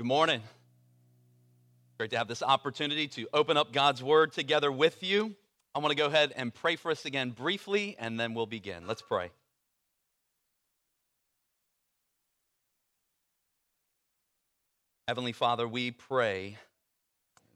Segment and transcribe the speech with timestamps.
[0.00, 0.40] Good morning.
[1.98, 5.36] Great to have this opportunity to open up God's Word together with you.
[5.74, 8.86] I want to go ahead and pray for us again briefly, and then we'll begin.
[8.86, 9.30] Let's pray.
[15.06, 16.56] Heavenly Father, we pray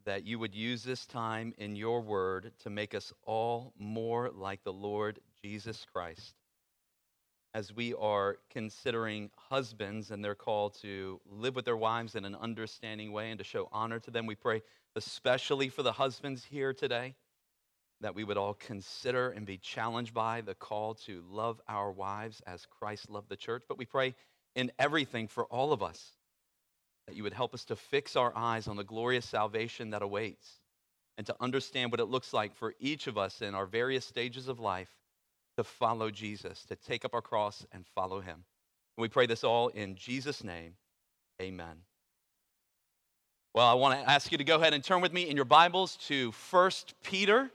[0.04, 4.62] that you would use this time in your word to make us all more like
[4.64, 6.34] the Lord Jesus Christ.
[7.54, 12.34] As we are considering husbands and their call to live with their wives in an
[12.34, 14.62] understanding way and to show honor to them, we pray
[14.96, 17.14] especially for the husbands here today
[18.00, 22.42] that we would all consider and be challenged by the call to love our wives
[22.44, 23.62] as Christ loved the church.
[23.68, 24.16] But we pray
[24.56, 26.12] in everything for all of us
[27.06, 30.58] that you would help us to fix our eyes on the glorious salvation that awaits
[31.16, 34.48] and to understand what it looks like for each of us in our various stages
[34.48, 34.90] of life
[35.56, 38.44] to follow Jesus, to take up our cross and follow him.
[38.96, 40.74] And we pray this all in Jesus' name.
[41.40, 41.82] Amen.
[43.54, 45.44] Well, I want to ask you to go ahead and turn with me in your
[45.44, 46.70] Bibles to 1
[47.04, 47.50] Peter.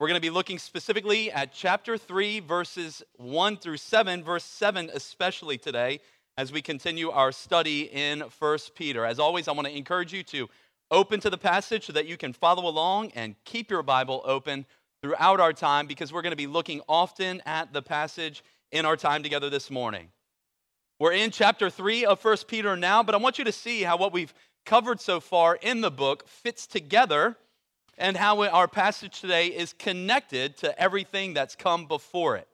[0.00, 4.90] We're going to be looking specifically at chapter 3, verses 1 through 7, verse 7
[4.92, 6.00] especially today
[6.36, 9.04] as we continue our study in 1 Peter.
[9.04, 10.48] As always, I want to encourage you to
[10.90, 14.66] open to the passage so that you can follow along and keep your Bible open
[15.04, 18.96] throughout our time because we're going to be looking often at the passage in our
[18.96, 20.08] time together this morning.
[20.98, 23.98] We're in chapter 3 of 1 Peter now, but I want you to see how
[23.98, 24.32] what we've
[24.64, 27.36] covered so far in the book fits together
[27.98, 32.48] and how our passage today is connected to everything that's come before it.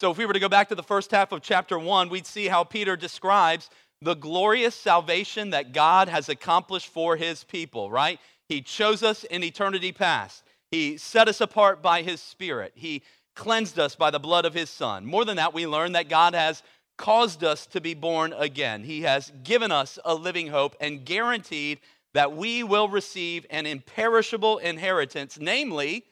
[0.00, 2.24] So, if we were to go back to the first half of chapter one, we'd
[2.24, 3.68] see how Peter describes
[4.00, 8.20] the glorious salvation that God has accomplished for his people, right?
[8.48, 10.44] He chose us in eternity past.
[10.70, 12.72] He set us apart by his spirit.
[12.74, 13.02] He
[13.34, 15.06] cleansed us by the blood of his son.
[15.06, 16.62] More than that, we learn that God has
[16.96, 18.84] caused us to be born again.
[18.84, 21.80] He has given us a living hope and guaranteed
[22.12, 26.04] that we will receive an imperishable inheritance, namely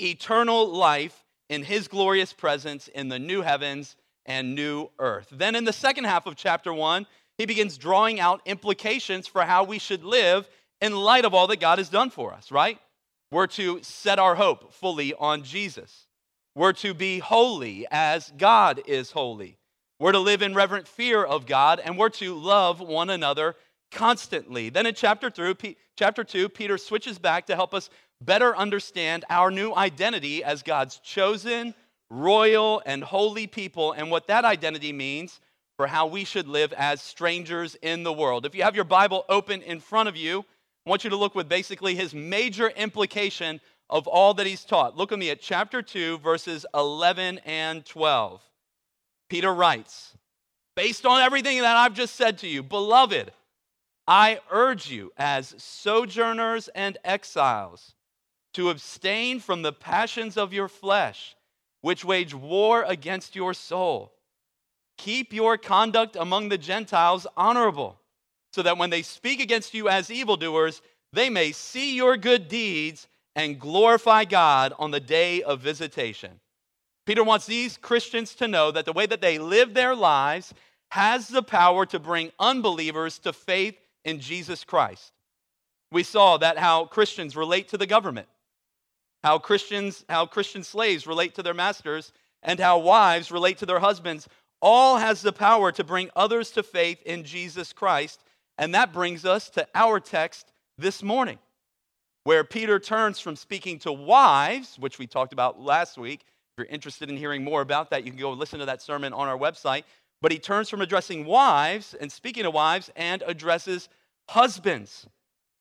[0.00, 5.28] eternal life in his glorious presence in the new heavens and new earth.
[5.32, 7.06] Then in the second half of chapter 1,
[7.38, 10.48] he begins drawing out implications for how we should live
[10.80, 12.78] in light of all that God has done for us, right?
[13.30, 16.06] We're to set our hope fully on Jesus.
[16.54, 19.58] We're to be holy as God is holy.
[19.98, 23.56] We're to live in reverent fear of God, and we're to love one another
[23.90, 24.68] constantly.
[24.68, 25.56] Then in chapter, through,
[25.96, 30.98] chapter 2, Peter switches back to help us better understand our new identity as God's
[30.98, 31.74] chosen,
[32.10, 35.40] royal, and holy people, and what that identity means
[35.76, 38.46] for how we should live as strangers in the world.
[38.46, 40.44] If you have your Bible open in front of you,
[40.86, 43.60] I want you to look with basically his major implication
[43.90, 44.96] of all that he's taught.
[44.96, 48.40] Look at me at chapter 2, verses 11 and 12.
[49.28, 50.16] Peter writes,
[50.76, 53.32] Based on everything that I've just said to you, beloved,
[54.06, 57.94] I urge you as sojourners and exiles
[58.54, 61.34] to abstain from the passions of your flesh,
[61.80, 64.12] which wage war against your soul.
[64.98, 67.98] Keep your conduct among the Gentiles honorable,
[68.56, 70.80] so that when they speak against you as evildoers,
[71.12, 76.40] they may see your good deeds and glorify God on the day of visitation.
[77.04, 80.54] Peter wants these Christians to know that the way that they live their lives
[80.90, 85.12] has the power to bring unbelievers to faith in Jesus Christ.
[85.92, 88.26] We saw that how Christians relate to the government
[89.22, 92.12] how Christians, how Christian slaves relate to their masters,
[92.42, 94.28] and how wives relate to their husbands,
[94.62, 98.22] all has the power to bring others to faith in Jesus Christ.
[98.58, 101.38] And that brings us to our text this morning,
[102.24, 106.20] where Peter turns from speaking to wives, which we talked about last week.
[106.22, 109.12] If you're interested in hearing more about that, you can go listen to that sermon
[109.12, 109.84] on our website.
[110.22, 113.88] But he turns from addressing wives and speaking to wives and addresses
[114.28, 115.06] husbands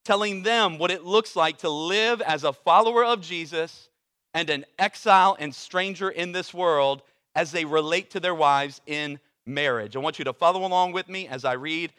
[0.05, 3.89] telling them what it looks like to live as a follower of Jesus
[4.34, 7.01] and an exile and stranger in this world
[7.34, 9.95] as they relate to their wives in marriage.
[9.95, 11.91] I want you to follow along with me as I read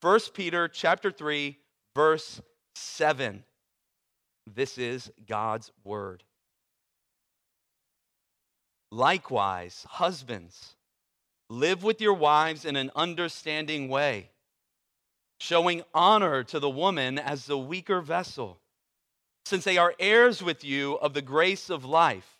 [0.00, 1.58] 1 Peter chapter 3
[1.94, 2.40] verse
[2.74, 3.44] 7.
[4.46, 6.22] This is God's word.
[8.90, 10.76] Likewise, husbands,
[11.50, 14.30] live with your wives in an understanding way
[15.38, 18.58] showing honor to the woman as the weaker vessel,
[19.44, 22.38] since they are heirs with you of the grace of life,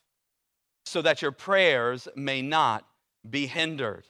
[0.84, 2.84] so that your prayers may not
[3.28, 4.04] be hindered.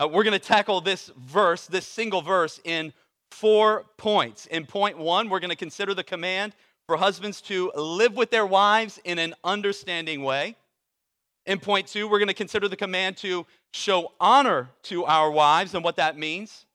[0.00, 2.92] Uh, we're going to tackle this verse, this single verse, in
[3.30, 4.46] four points.
[4.46, 6.54] In point one, we're going to consider the command
[6.86, 10.56] for husbands to live with their wives in an understanding way.
[11.46, 15.74] In point two, we're going to consider the command to show honor to our wives
[15.74, 16.66] and what that means.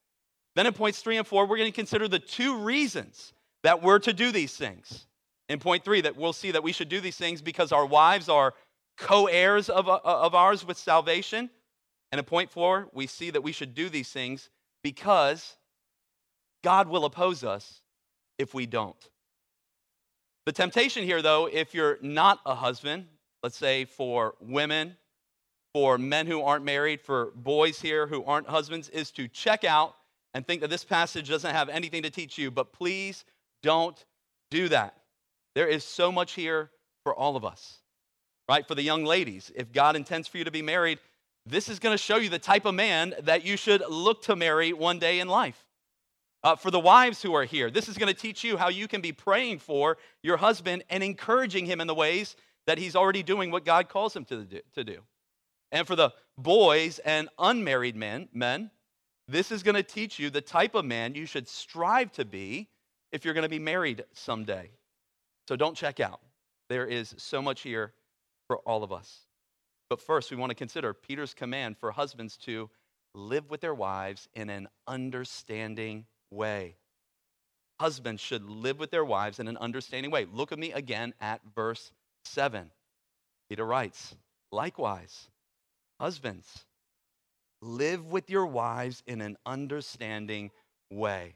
[0.55, 3.33] Then in points three and four, we're going to consider the two reasons
[3.63, 5.07] that we're to do these things.
[5.49, 8.29] In point three, that we'll see that we should do these things because our wives
[8.29, 8.53] are
[8.97, 11.49] co heirs of, uh, of ours with salvation.
[12.13, 14.51] And in point four, we see that we should do these things
[14.83, 15.57] because
[16.63, 17.81] God will oppose us
[18.38, 19.10] if we don't.
[20.45, 23.07] The temptation here, though, if you're not a husband,
[23.42, 24.95] let's say for women,
[25.74, 29.95] for men who aren't married, for boys here who aren't husbands, is to check out
[30.36, 32.51] and think that this passage doesn't have anything to teach you.
[32.51, 33.25] But please
[33.63, 34.06] don't
[34.51, 34.95] do that.
[35.56, 36.69] There is so much here
[37.01, 37.80] for all of us,
[38.48, 38.68] right?
[38.68, 41.00] For the young ladies, if God intends for you to be married,
[41.45, 44.35] this is going to show you the type of man that you should look to
[44.35, 45.65] marry one day in life.
[46.43, 48.87] Uh, for the wives who are here, this is going to teach you how you
[48.87, 52.35] can be praying for your husband and encouraging him in the ways
[52.65, 54.59] that he's already doing what God calls him to do.
[54.75, 54.99] To do.
[55.71, 58.71] And for the boys and unmarried men, men,
[59.27, 62.69] this is going to teach you the type of man you should strive to be
[63.11, 64.69] if you're going to be married someday.
[65.47, 66.19] So don't check out.
[66.69, 67.93] There is so much here
[68.47, 69.19] for all of us.
[69.93, 72.67] But first, we want to consider Peter's command for husbands to
[73.13, 76.77] live with their wives in an understanding way.
[77.79, 80.25] Husbands should live with their wives in an understanding way.
[80.25, 81.91] Look at me again at verse
[82.25, 82.71] 7.
[83.47, 84.15] Peter writes,
[84.51, 85.29] Likewise,
[85.99, 86.65] husbands,
[87.61, 90.49] live with your wives in an understanding
[90.89, 91.35] way.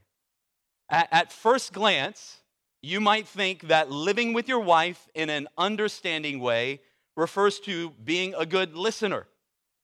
[0.90, 2.38] At, at, first glance,
[2.82, 6.80] you might think that living with your wife in an understanding way
[7.18, 9.26] refers to being a good listener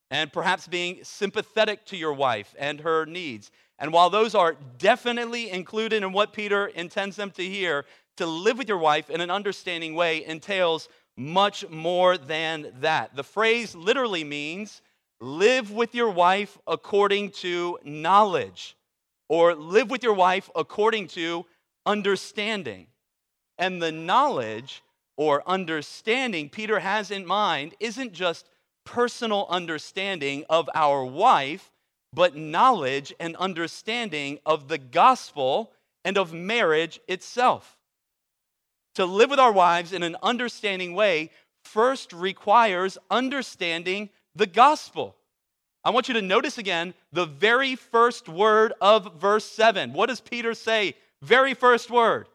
[0.09, 3.51] and perhaps being sympathetic to your wife and her needs.
[3.79, 7.85] And while those are definitely included in what Peter intends them to hear,
[8.17, 10.87] to live with your wife in an understanding way entails
[11.17, 13.15] much more than that.
[13.15, 14.83] The phrase literally means
[15.19, 18.77] live with your wife according to knowledge,
[19.29, 21.45] or live with your wife according to
[21.85, 22.85] understanding.
[23.57, 24.82] And the knowledge
[25.17, 28.49] or understanding Peter has in mind isn't just
[28.85, 31.71] personal understanding of our wife,
[32.13, 35.71] but knowledge and understanding of the gospel
[36.03, 37.77] and of marriage itself.
[38.95, 41.31] To live with our wives in an understanding way
[41.63, 45.15] first requires understanding the gospel.
[45.83, 49.93] I want you to notice again the very first word of verse 7.
[49.93, 50.95] What does Peter say?
[51.21, 52.27] Very first word.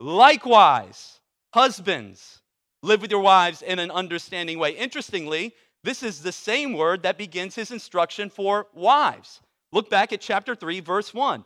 [0.00, 1.17] Likewise,
[1.58, 2.40] husbands,
[2.84, 4.70] live with your wives in an understanding way.
[4.70, 5.52] Interestingly,
[5.82, 9.40] this is the same word that begins his instruction for wives.
[9.72, 11.44] Look back at chapter 3, verse 1.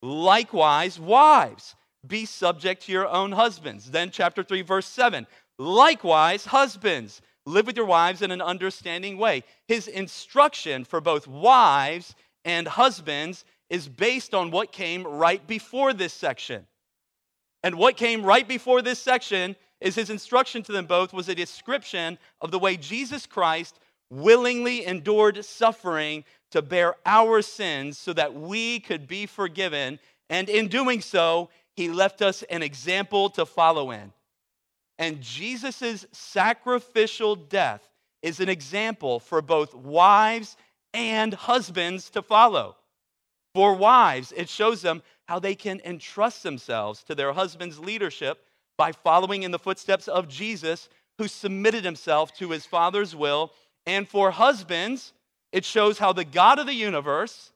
[0.00, 1.74] Likewise, wives,
[2.06, 3.90] be subject to your own husbands.
[3.90, 5.26] Then, chapter 3, verse 7.
[5.58, 9.44] Likewise, husbands, live with your wives in an understanding way.
[9.68, 12.14] His instruction for both wives
[12.46, 16.66] and husbands is based on what came right before this section.
[17.62, 21.34] And what came right before this section is his instruction to them both was a
[21.34, 23.78] description of the way Jesus Christ
[24.10, 29.98] willingly endured suffering to bear our sins so that we could be forgiven.
[30.28, 34.12] And in doing so, he left us an example to follow in.
[34.98, 37.88] And Jesus' sacrificial death
[38.22, 40.56] is an example for both wives
[40.92, 42.76] and husbands to follow.
[43.54, 48.44] For wives, it shows them how they can entrust themselves to their husband's leadership
[48.76, 50.88] by following in the footsteps of Jesus,
[51.18, 53.52] who submitted himself to his Father's will.
[53.86, 55.12] And for husbands,
[55.52, 57.52] it shows how the God of the universe,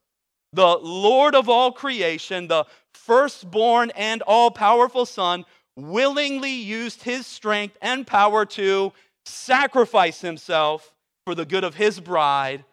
[0.52, 5.44] the Lord of all creation, the firstborn and all powerful Son,
[5.76, 8.92] willingly used his strength and power to
[9.26, 10.92] sacrifice himself
[11.24, 12.64] for the good of his bride,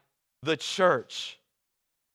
[0.43, 1.39] the church.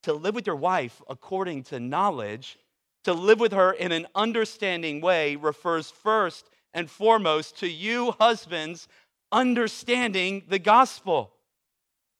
[0.07, 2.57] To live with your wife according to knowledge
[3.03, 8.87] to live with her in an understanding way refers first and foremost to you, husbands,
[9.33, 11.33] understanding the gospel.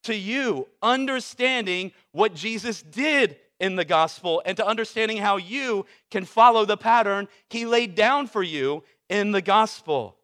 [0.04, 6.26] To you, understanding what Jesus did in the gospel and to understanding how you can
[6.26, 10.18] follow the pattern he laid down for you in the gospel.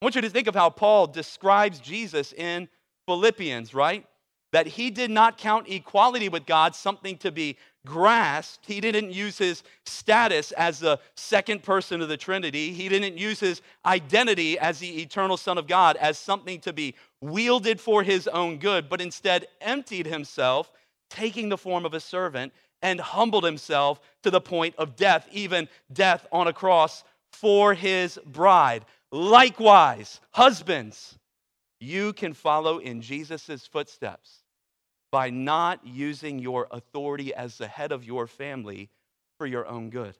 [0.00, 2.68] I want you to think of how Paul describes Jesus in
[3.06, 4.06] Philippians, right?
[4.52, 8.66] That he did not count equality with God something to be grasped.
[8.66, 12.72] He didn't use his status as the second person of the Trinity.
[12.72, 16.94] He didn't use his identity as the eternal Son of God as something to be
[17.20, 20.70] wielded for his own good, but instead emptied himself,
[21.10, 25.68] taking the form of a servant, and humbled himself to the point of death, even
[25.92, 28.84] death on a cross for his bride.
[29.12, 31.18] Likewise, husbands,
[31.80, 34.42] you can follow in Jesus' footsteps
[35.12, 38.90] by not using your authority as the head of your family
[39.38, 40.16] for your own good.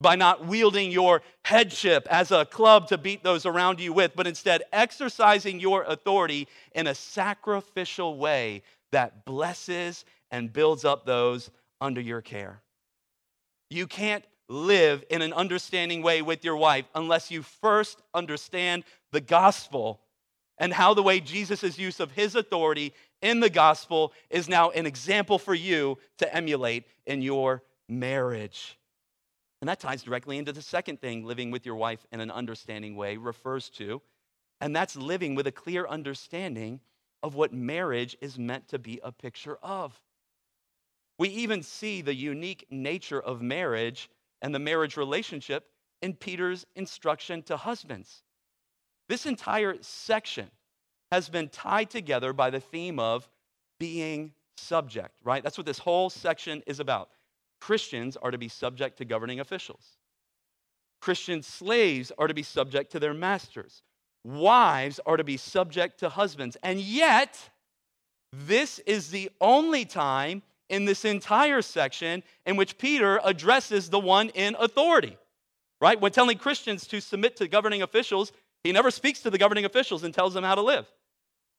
[0.00, 4.26] By not wielding your headship as a club to beat those around you with, but
[4.26, 11.50] instead exercising your authority in a sacrificial way that blesses and builds up those
[11.82, 12.62] under your care.
[13.68, 19.20] You can't live in an understanding way with your wife unless you first understand the
[19.20, 20.00] gospel
[20.60, 24.86] and how the way Jesus' use of his authority in the gospel is now an
[24.86, 28.78] example for you to emulate in your marriage.
[29.60, 32.94] And that ties directly into the second thing living with your wife in an understanding
[32.94, 34.00] way refers to,
[34.60, 36.80] and that's living with a clear understanding
[37.22, 39.98] of what marriage is meant to be a picture of.
[41.18, 44.10] We even see the unique nature of marriage
[44.42, 45.66] and the marriage relationship
[46.00, 48.22] in Peter's instruction to husbands.
[49.10, 50.46] This entire section
[51.10, 53.28] has been tied together by the theme of
[53.80, 55.42] being subject, right?
[55.42, 57.10] That's what this whole section is about.
[57.60, 59.96] Christians are to be subject to governing officials.
[61.00, 63.82] Christian slaves are to be subject to their masters.
[64.22, 66.56] Wives are to be subject to husbands.
[66.62, 67.36] And yet,
[68.32, 74.28] this is the only time in this entire section in which Peter addresses the one
[74.28, 75.18] in authority,
[75.80, 76.00] right?
[76.00, 78.30] When telling Christians to submit to governing officials,
[78.64, 80.86] he never speaks to the governing officials and tells them how to live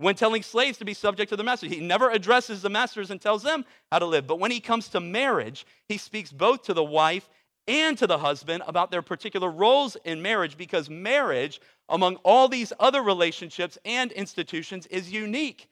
[0.01, 1.67] when telling slaves to be subject to the master.
[1.67, 4.25] He never addresses the masters and tells them how to live.
[4.27, 7.29] But when he comes to marriage, he speaks both to the wife
[7.67, 12.73] and to the husband about their particular roles in marriage because marriage, among all these
[12.79, 15.69] other relationships and institutions, is unique.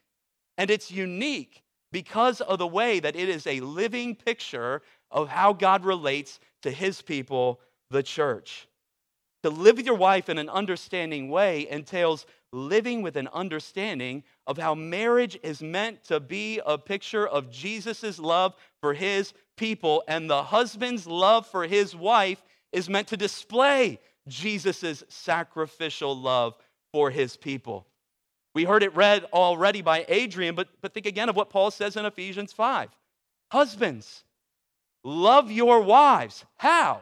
[0.57, 5.53] And it's unique because of the way that it is a living picture of how
[5.53, 7.59] God relates to his people,
[7.89, 8.68] the church.
[9.43, 14.57] To live with your wife in an understanding way entails living with an understanding of
[14.57, 20.29] how marriage is meant to be a picture of Jesus' love for his people, and
[20.29, 26.55] the husband's love for his wife is meant to display Jesus' sacrificial love
[26.91, 27.85] for his people.
[28.55, 31.95] We heard it read already by Adrian, but, but think again of what Paul says
[31.95, 32.89] in Ephesians 5.
[33.51, 34.23] Husbands,
[35.03, 36.45] love your wives.
[36.57, 37.01] How?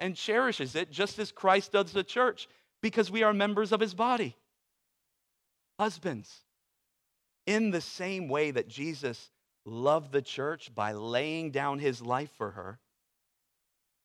[0.00, 2.48] and cherishes it, just as Christ does the church
[2.80, 4.36] because we are members of his body.
[5.78, 6.40] Husbands,
[7.46, 9.30] in the same way that Jesus
[9.64, 12.78] loved the church by laying down his life for her,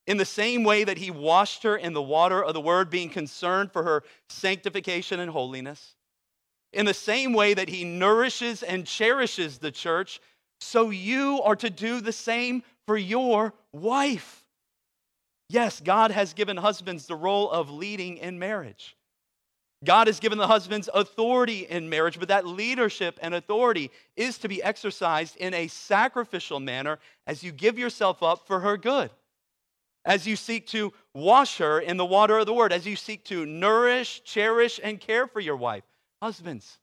[0.07, 3.09] in the same way that he washed her in the water of the word, being
[3.09, 5.95] concerned for her sanctification and holiness,
[6.73, 10.19] in the same way that he nourishes and cherishes the church,
[10.59, 14.44] so you are to do the same for your wife.
[15.49, 18.95] Yes, God has given husbands the role of leading in marriage.
[19.83, 24.47] God has given the husbands authority in marriage, but that leadership and authority is to
[24.47, 26.97] be exercised in a sacrificial manner
[27.27, 29.11] as you give yourself up for her good,
[30.03, 33.23] as you seek to wash her in the water of the word, as you seek
[33.25, 35.83] to nourish, cherish, and care for your wife.
[36.21, 36.79] Husbands,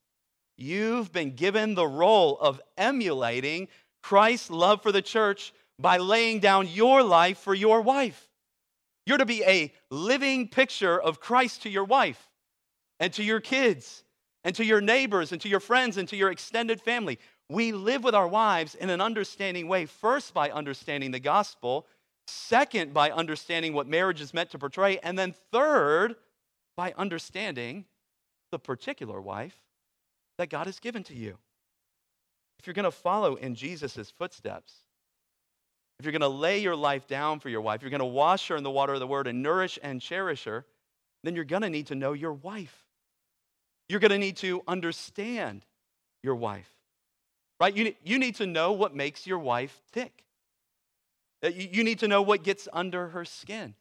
[0.57, 3.67] you've been given the role of emulating
[4.03, 8.29] Christ's love for the church by laying down your life for your wife.
[9.07, 12.29] You're to be a living picture of Christ to your wife
[13.01, 14.05] and to your kids
[14.45, 17.19] and to your neighbors and to your friends and to your extended family.
[17.49, 21.87] We live with our wives in an understanding way, first by understanding the gospel,
[22.27, 26.15] second by understanding what marriage is meant to portray, and then third
[26.77, 27.85] by understanding
[28.51, 29.57] the particular wife
[30.39, 31.37] that God has given to you.
[32.59, 34.82] If you're going to follow in Jesus' footsteps,
[36.03, 38.49] if you're going to lay your life down for your wife, you're going to wash
[38.49, 40.67] her in the water of the word and nourish and cherish her,
[41.23, 42.77] then you're going to need to know your wife.
[43.89, 45.65] You're going to need to understand
[46.25, 46.69] your wife,
[47.61, 47.73] right?
[47.73, 50.25] You, you need to know what makes your wife tick.
[51.41, 53.75] Uh, you need to know what gets under her skin.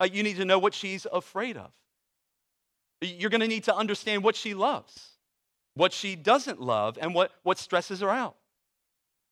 [0.00, 1.70] Uh, you need to know what she's afraid of.
[3.00, 5.10] You're going to need to understand what she loves,
[5.74, 8.34] what she doesn't love, and what, what stresses her out.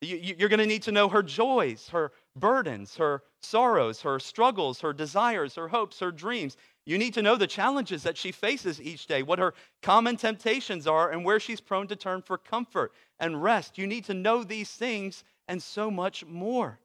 [0.05, 4.93] You're going to need to know her joys, her burdens, her sorrows, her struggles, her
[4.93, 6.57] desires, her hopes, her dreams.
[6.85, 10.87] You need to know the challenges that she faces each day, what her common temptations
[10.87, 13.77] are, and where she's prone to turn for comfort and rest.
[13.77, 16.79] You need to know these things and so much more.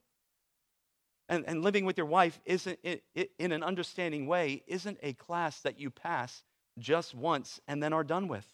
[1.28, 5.78] And, and living with your wife isn't in an understanding way isn't a class that
[5.78, 6.42] you pass
[6.78, 8.46] just once and then are done with.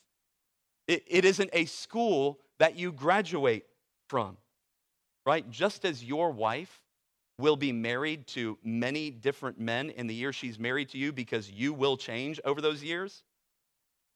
[0.87, 3.65] It, it isn't a school that you graduate
[4.09, 4.37] from,
[5.27, 5.49] right?
[5.51, 6.81] Just as your wife
[7.39, 11.51] will be married to many different men in the year she's married to you because
[11.51, 13.25] you will change over those years,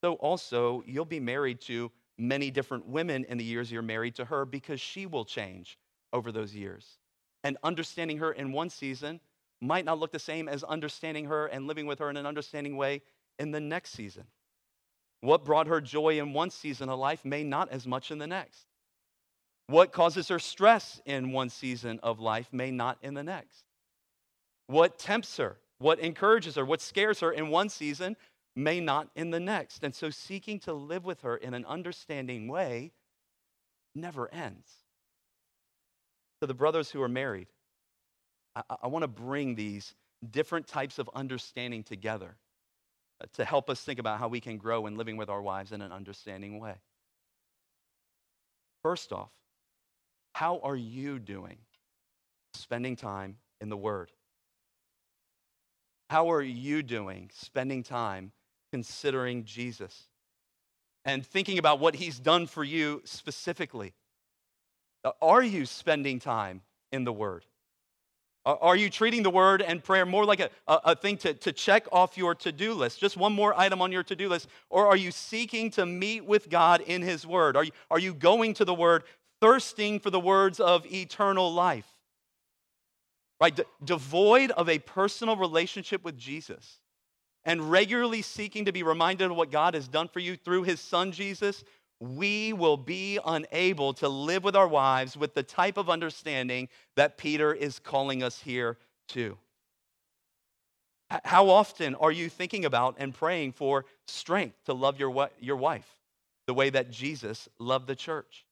[0.03, 4.25] so also you'll be married to many different women in the years you're married to
[4.25, 5.79] her because she will change
[6.13, 6.99] over those years.
[7.45, 9.21] And understanding her in one season
[9.61, 12.77] might not look the same as understanding her and living with her in an understanding
[12.77, 13.03] way
[13.39, 14.25] in the next season.
[15.23, 18.27] What brought her joy in one season of life may not as much in the
[18.27, 18.70] next.
[19.71, 23.63] What causes her stress in one season of life may not in the next.
[24.67, 28.17] What tempts her, what encourages her, what scares her in one season
[28.57, 29.85] may not in the next.
[29.85, 32.91] And so seeking to live with her in an understanding way
[33.95, 34.69] never ends.
[36.41, 37.47] To the brothers who are married,
[38.57, 39.95] I, I want to bring these
[40.29, 42.35] different types of understanding together
[43.23, 45.71] uh, to help us think about how we can grow in living with our wives
[45.71, 46.75] in an understanding way.
[48.83, 49.31] First off,
[50.41, 51.59] how are you doing
[52.55, 54.11] spending time in the Word?
[56.09, 58.33] How are you doing spending time
[58.73, 60.05] considering Jesus
[61.05, 63.93] and thinking about what He's done for you specifically?
[65.05, 67.45] Uh, are you spending time in the Word?
[68.47, 71.87] Are you treating the word and prayer more like a, a, thing to, to check
[71.93, 74.49] off your to do list, just one more item on your to do list?
[74.71, 77.55] Or are you seeking to meet with God in His word?
[77.55, 79.05] Are you, are you going to the word
[79.41, 81.87] thirsting for the words of eternal life.
[83.41, 83.55] Right?
[83.55, 86.81] De- devoid of a personal relationship with Jesus
[87.45, 90.81] and regularly seeking to be reminded of what God has done for you through his
[90.81, 91.65] son Jesus,
[92.01, 97.17] we will be unable to live with our wives with the type of understanding that
[97.17, 98.79] Peter is calling us here
[99.09, 99.39] to.
[101.25, 105.97] How often are you thinking about and praying for strength to love your, your wife
[106.47, 108.45] the way that Jesus loved the church?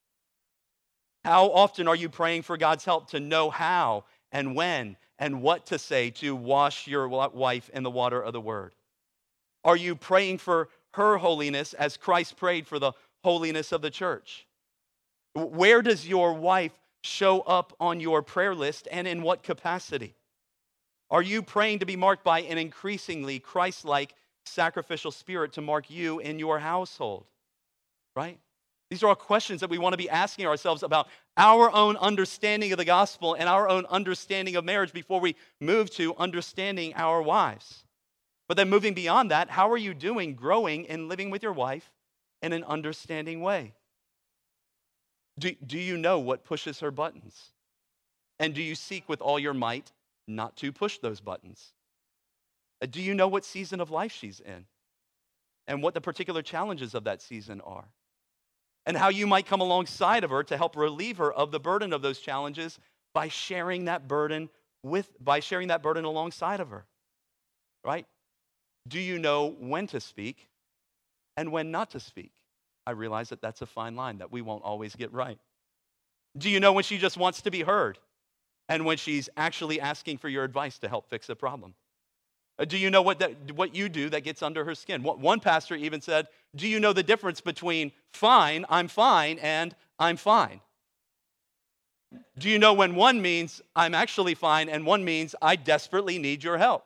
[1.25, 5.67] How often are you praying for God's help to know how and when and what
[5.67, 8.75] to say to wash your wife in the water of the word?
[9.65, 14.47] Are you praying for her holiness as Christ prayed for the holiness of the church?
[15.35, 20.15] Where does your wife show up on your prayer list and in what capacity?
[21.11, 25.91] Are you praying to be marked by an increasingly Christ like sacrificial spirit to mark
[25.91, 27.27] you in your household?
[28.15, 28.39] Right?
[28.91, 32.73] These are all questions that we want to be asking ourselves about our own understanding
[32.73, 37.21] of the gospel and our own understanding of marriage before we move to understanding our
[37.21, 37.85] wives.
[38.49, 41.93] But then moving beyond that, how are you doing growing and living with your wife
[42.41, 43.75] in an understanding way?
[45.39, 47.53] Do, do you know what pushes her buttons?
[48.39, 49.93] And do you seek with all your might
[50.27, 51.73] not to push those buttons?
[52.81, 54.65] Uh, do you know what season of life she's in?
[55.67, 57.89] And what the particular challenges of that season are?
[58.89, 61.93] And how you might come alongside of her to help relieve her of the burden
[61.93, 62.79] of those challenges
[63.13, 64.49] by sharing that burden
[64.83, 66.87] with by sharing that burden alongside of her.
[67.85, 68.07] Right?
[68.89, 70.49] Do you know when to speak
[71.37, 72.33] and when not to speak?
[72.87, 75.39] I realize that that's a fine line that we won't always get right.
[76.39, 77.99] Do you know when she just wants to be heard
[78.71, 81.75] and when she's actually asking for your advice to help fix a problem?
[82.59, 85.03] Uh, do you know what, that, what you do that gets under her skin?
[85.03, 90.17] One pastor even said, Do you know the difference between fine, I'm fine, and I'm
[90.17, 90.61] fine?
[92.39, 96.43] Do you know when one means I'm actually fine and one means I desperately need
[96.43, 96.85] your help?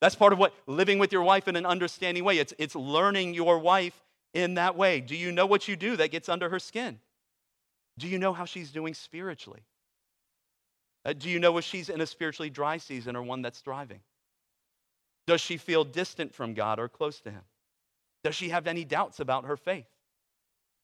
[0.00, 2.38] That's part of what living with your wife in an understanding way.
[2.38, 4.02] It's, it's learning your wife
[4.34, 5.00] in that way.
[5.00, 6.98] Do you know what you do that gets under her skin?
[7.98, 9.62] Do you know how she's doing spiritually?
[11.04, 14.00] Uh, do you know if she's in a spiritually dry season or one that's thriving?
[15.26, 17.42] Does she feel distant from God or close to Him?
[18.24, 19.88] Does she have any doubts about her faith?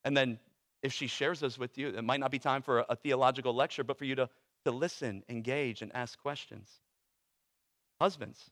[0.05, 0.39] And then,
[0.83, 3.83] if she shares those with you, it might not be time for a, theological lecture,
[3.83, 4.29] but for you to,
[4.65, 6.71] to listen, engage, and ask questions.
[8.01, 8.51] Husbands,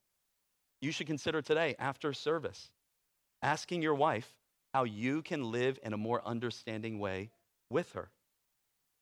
[0.80, 2.70] you should consider today, after service,
[3.42, 4.34] asking your wife
[4.74, 7.30] how you can live in a more understanding way
[7.70, 8.10] with her.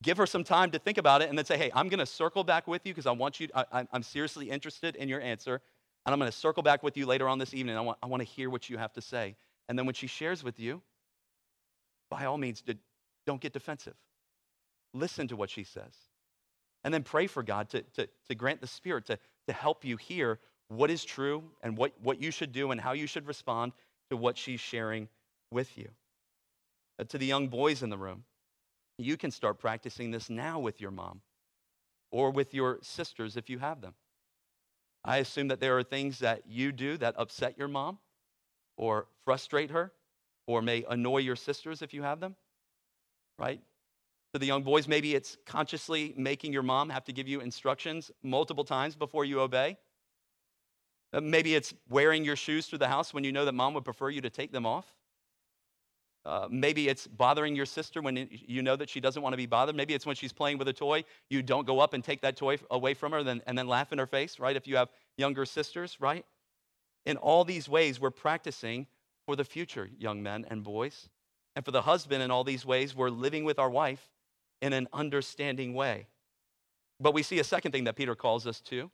[0.03, 2.07] Give her some time to think about it and then say, hey, I'm going to
[2.07, 5.63] circle back with you because I want you, I, I'm seriously interested in your answer.
[6.07, 7.77] And I'm going to circle back with you later on this evening.
[7.77, 9.37] I want, I want to hear what you have to say.
[9.69, 10.83] And then when she shares with you,
[12.11, 12.63] by all means,
[13.27, 13.95] don't get defensive.
[14.93, 15.95] Listen to what she says.
[16.85, 19.97] And then pray for God to, to, to grant the Spirit to, to help you
[19.97, 20.39] hear
[20.69, 23.73] what is true and what, what you should do and how you should respond
[24.11, 25.09] to what she's sharing
[25.51, 25.89] with you.
[26.99, 28.25] Uh, to the young boys in the room,
[28.99, 31.23] you can start practicing this now with your mom
[32.11, 33.95] or with your sisters if you have them.
[35.05, 37.99] I assume that there are things that you do that upset your mom
[38.77, 39.93] or frustrate her
[40.47, 42.37] or may annoy your sisters if you have them,
[43.39, 43.61] right?
[44.33, 48.11] To the young boys, maybe it's consciously making your mom have to give you instructions
[48.23, 49.77] multiple times before you obey.
[51.13, 53.85] Uh, maybe it's wearing your shoes through the house when you know that mom would
[53.85, 54.93] prefer you to take them off.
[56.27, 59.47] Uh, maybe it's bothering your sister when you know that she doesn't want to be
[59.47, 59.77] bothered.
[59.77, 62.37] Maybe it's when she's playing with a toy, you don't go up and take that
[62.37, 64.57] toy away from her then, and then laugh in her face, right?
[64.57, 66.25] If you have younger sisters, right?
[67.05, 68.87] In all these ways, we're practicing
[69.27, 71.11] for the future, young men and boys.
[71.57, 74.09] And for the husband, in all these ways, we're living with our wife
[74.63, 76.07] in an understanding way.
[76.99, 78.91] But we see a second thing that Peter calls us to,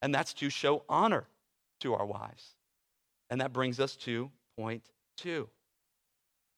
[0.00, 1.26] and that's to show honor
[1.80, 2.54] to our wives.
[3.28, 4.84] And that brings us to point
[5.18, 5.50] two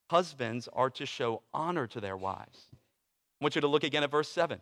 [0.09, 2.67] husbands are to show honor to their wives.
[2.73, 4.59] I want you to look again at verse 7.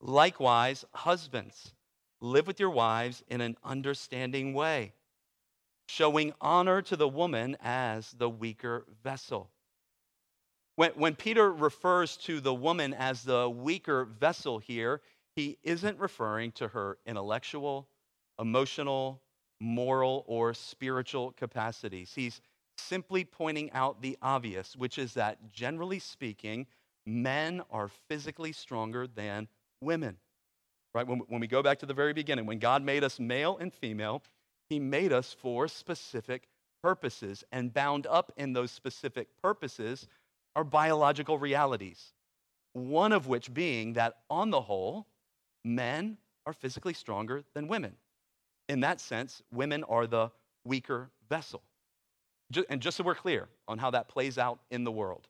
[0.00, 1.74] Likewise, husbands,
[2.20, 4.92] live with your wives in an understanding way,
[5.88, 9.50] showing honor to the woman as the weaker vessel.
[10.76, 15.02] When, when Peter refers to the woman as the weaker vessel here,
[15.36, 17.88] he isn't referring to her intellectual,
[18.38, 19.20] emotional,
[19.60, 22.12] moral, or spiritual capacities.
[22.14, 22.40] He's
[22.80, 26.66] simply pointing out the obvious, which is that generally speaking,
[27.06, 29.48] men are physically stronger than
[29.80, 30.16] women.
[30.94, 31.06] Right?
[31.06, 33.72] When, when we go back to the very beginning, when God made us male and
[33.72, 34.22] female,
[34.68, 36.48] He made us for specific
[36.82, 40.08] purposes, and bound up in those specific purposes
[40.56, 42.14] are biological realities.
[42.72, 45.06] One of which being that, on the whole,
[45.64, 46.16] men
[46.46, 47.96] are physically stronger than women.
[48.68, 50.30] In that sense, women are the
[50.64, 51.62] weaker vessel.
[52.68, 55.28] And just so we're clear on how that plays out in the world,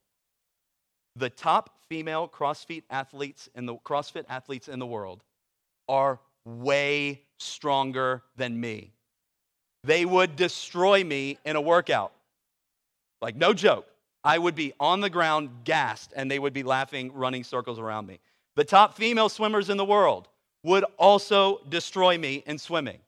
[1.16, 5.22] the top female CrossFit athletes in the CrossFit athletes in the world
[5.88, 8.92] are way stronger than me.
[9.84, 12.12] They would destroy me in a workout.
[13.20, 13.86] Like no joke.
[14.22, 18.06] I would be on the ground gassed and they would be laughing, running circles around
[18.06, 18.20] me.
[18.56, 20.28] The top female swimmers in the world
[20.62, 22.98] would also destroy me in swimming.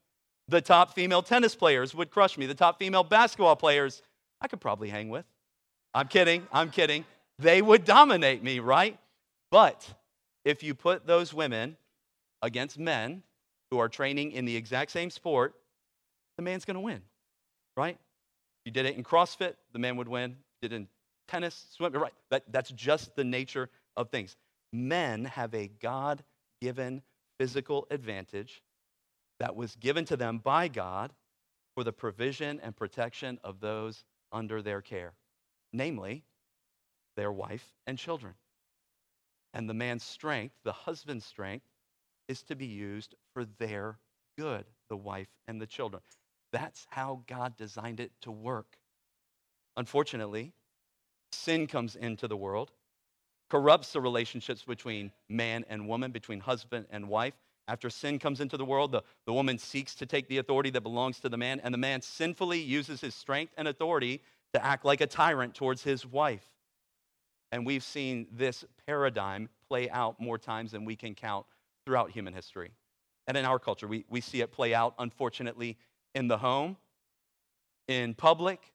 [0.48, 2.46] The top female tennis players would crush me.
[2.46, 4.02] The top female basketball players,
[4.40, 5.24] I could probably hang with.
[5.94, 7.05] I'm kidding, I'm kidding.
[7.38, 8.98] They would dominate me, right?
[9.50, 9.87] But
[10.44, 11.76] if you put those women
[12.40, 13.22] against men
[13.70, 15.55] who are training in the exact same sport,
[16.37, 17.02] the man's gonna win,
[17.76, 17.94] right?
[17.94, 20.37] If you did it in CrossFit, the man would win.
[20.61, 20.88] Did it in
[21.28, 22.12] tennis, swim, right?
[22.31, 24.37] That, that's just the nature of things.
[24.72, 26.22] Men have a God
[26.61, 27.02] given
[27.38, 28.62] physical advantage
[29.42, 31.12] that was given to them by God
[31.74, 35.14] for the provision and protection of those under their care,
[35.72, 36.22] namely
[37.16, 38.35] their wife and children.
[39.52, 41.66] And the man's strength, the husband's strength,
[42.28, 43.98] is to be used for their
[44.38, 46.02] good, the wife and the children.
[46.52, 48.76] That's how God designed it to work.
[49.76, 50.52] Unfortunately,
[51.33, 52.70] sin comes into the world,
[53.50, 57.35] corrupts the relationships between man and woman, between husband and wife,
[57.68, 60.81] after sin comes into the world, the, the woman seeks to take the authority that
[60.83, 64.20] belongs to the man, and the man sinfully uses his strength and authority
[64.53, 66.46] to act like a tyrant towards his wife.
[67.53, 71.46] And we've seen this paradigm play out more times than we can count
[71.87, 72.72] throughout human history.
[73.27, 75.77] And in our culture, we, we see it play out, unfortunately,
[76.14, 76.77] in the home,
[77.88, 78.72] in public,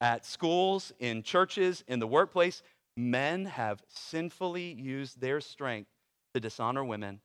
[0.00, 2.62] at schools, in churches, in the workplace.
[2.96, 5.90] Men have sinfully used their strength
[6.34, 7.20] to dishonor women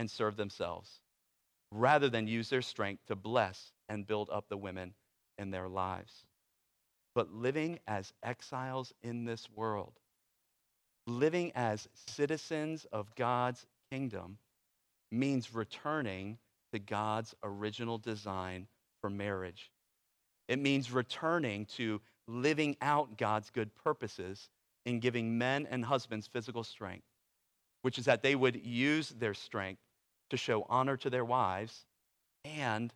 [0.00, 1.02] and serve themselves
[1.70, 4.94] rather than use their strength to bless and build up the women
[5.36, 6.24] in their lives.
[7.14, 9.92] But living as exiles in this world,
[11.06, 14.38] living as citizens of God's kingdom,
[15.12, 16.38] means returning
[16.72, 18.68] to God's original design
[19.02, 19.70] for marriage.
[20.48, 24.48] It means returning to living out God's good purposes
[24.86, 27.04] in giving men and husbands physical strength,
[27.82, 29.82] which is that they would use their strength
[30.30, 31.84] to show honor to their wives
[32.44, 32.92] and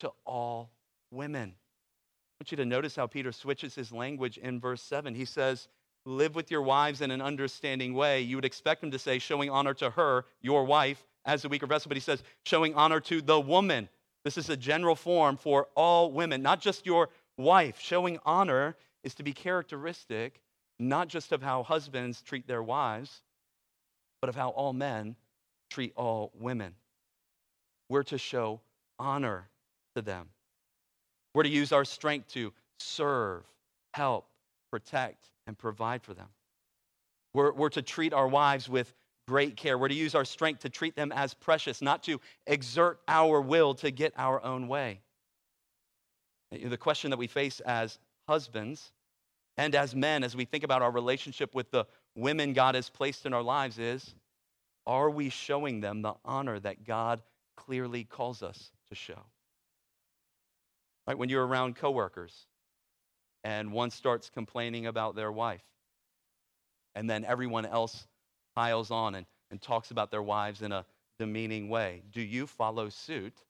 [0.00, 0.70] to all
[1.10, 1.54] women.
[1.54, 5.14] I want you to notice how Peter switches his language in verse 7.
[5.14, 5.68] He says,
[6.06, 8.20] Live with your wives in an understanding way.
[8.20, 11.66] You would expect him to say, showing honor to her, your wife, as the weaker
[11.66, 13.88] vessel, but he says, showing honor to the woman.
[14.24, 17.08] This is a general form for all women, not just your
[17.38, 17.80] wife.
[17.80, 20.42] Showing honor is to be characteristic
[20.78, 23.22] not just of how husbands treat their wives,
[24.20, 25.16] but of how all men
[25.74, 26.72] treat all women.
[27.88, 28.60] We're to show
[29.00, 29.48] honor
[29.96, 30.28] to them.
[31.34, 33.42] We're to use our strength to serve,
[33.92, 34.28] help,
[34.70, 36.28] protect, and provide for them.
[37.34, 38.94] We're, we're to treat our wives with
[39.26, 39.76] great care.
[39.76, 43.74] We're to use our strength to treat them as precious, not to exert our will
[43.74, 45.00] to get our own way.
[46.52, 48.92] The question that we face as husbands
[49.56, 53.26] and as men, as we think about our relationship with the women God has placed
[53.26, 54.14] in our lives, is
[54.86, 57.22] are we showing them the honor that God
[57.56, 59.20] clearly calls us to show?
[61.06, 61.16] Right?
[61.18, 62.46] When you're around coworkers
[63.42, 65.64] and one starts complaining about their wife,
[66.94, 68.06] and then everyone else
[68.54, 70.86] piles on and, and talks about their wives in a
[71.18, 73.44] demeaning way, do you follow suit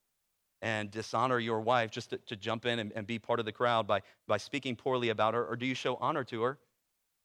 [0.62, 3.52] and dishonor your wife just to, to jump in and, and be part of the
[3.52, 5.44] crowd by, by speaking poorly about her?
[5.44, 6.58] Or do you show honor to her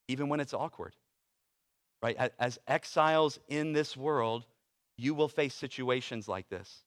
[0.07, 0.95] even when it's awkward?
[2.01, 2.31] Right?
[2.39, 4.45] As exiles in this world,
[4.97, 6.83] you will face situations like this.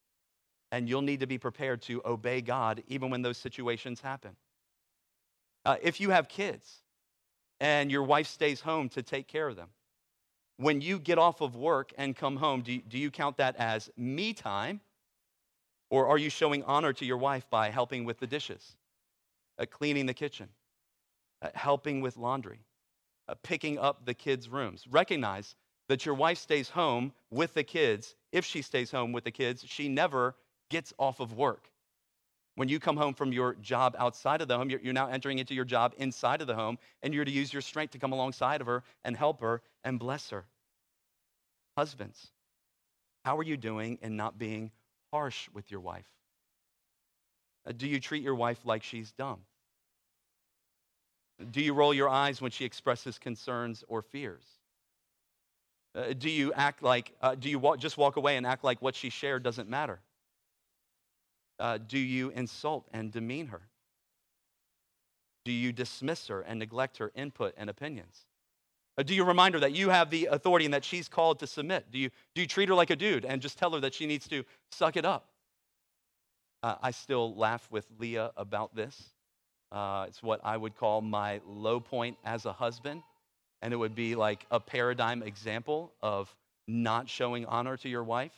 [0.71, 4.37] And you'll need to be prepared to obey God even when those situations happen.
[5.65, 6.83] Uh, if you have kids
[7.61, 9.69] and your wife stays home to take care of them,
[10.57, 13.57] when you get off of work and come home, do you, do you count that
[13.57, 14.81] as me time?
[15.91, 18.77] Or are you showing honor to your wife by helping with the dishes,
[19.59, 20.49] uh, cleaning the kitchen,
[21.43, 22.61] uh, helping with laundry,
[23.43, 24.85] picking up the kids' rooms?
[24.91, 25.55] Recognize
[25.89, 28.15] that your wife stays home with the kids.
[28.31, 30.35] If she stays home with the kids, she never
[30.71, 31.71] gets off of work.
[32.55, 35.39] When you come home from your job outside of the home, you're, you're now entering
[35.39, 38.13] into your job inside of the home, and you're to use your strength to come
[38.13, 40.45] alongside of her and help her and bless her.
[41.77, 42.29] Husbands,
[43.25, 44.71] how are you doing in not being
[45.13, 46.11] harsh with your wife?
[47.67, 49.41] Uh, do you treat your wife like she's dumb?
[51.51, 54.45] Do you roll your eyes when she expresses concerns or fears?
[55.95, 58.81] Uh, do you act like, uh, do you walk, just walk away and act like
[58.81, 60.01] what she shared doesn't matter?
[61.59, 63.63] Uh, do you insult and demean her?
[65.45, 68.27] Do you dismiss her and neglect her input and opinions?
[68.97, 71.47] Uh, do you remind her that you have the authority and that she's called to
[71.47, 71.91] submit?
[71.91, 74.07] Do you, do you treat her like a dude and just tell her that she
[74.07, 75.29] needs to suck it up?
[76.63, 79.11] Uh, I still laugh with Leah about this.
[79.73, 83.03] Uh, it's what I would call my low point as a husband.
[83.63, 86.35] And it would be like a paradigm example of
[86.69, 88.33] not showing honor to your wife.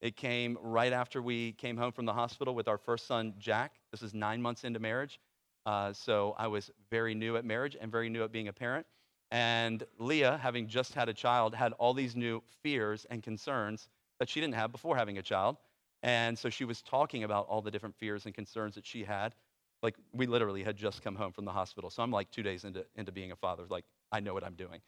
[0.00, 3.72] It came right after we came home from the hospital with our first son, Jack.
[3.90, 5.18] This is nine months into marriage.
[5.66, 8.86] Uh, so I was very new at marriage and very new at being a parent.
[9.30, 14.28] And Leah, having just had a child, had all these new fears and concerns that
[14.28, 15.56] she didn't have before having a child.
[16.02, 19.34] And so she was talking about all the different fears and concerns that she had.
[19.82, 21.90] Like, we literally had just come home from the hospital.
[21.90, 23.64] So I'm like two days into, into being a father.
[23.68, 24.80] Like, I know what I'm doing,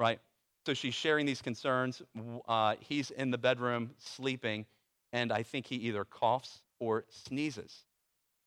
[0.00, 0.20] right?
[0.66, 2.02] So she's sharing these concerns.
[2.46, 4.66] Uh, he's in the bedroom sleeping,
[5.12, 7.84] and I think he either coughs or sneezes.